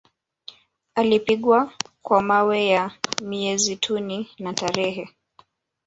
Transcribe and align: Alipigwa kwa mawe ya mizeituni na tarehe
Alipigwa 0.95 1.73
kwa 2.01 2.21
mawe 2.21 2.65
ya 2.67 2.91
mizeituni 3.21 4.29
na 4.39 4.53
tarehe 4.53 5.09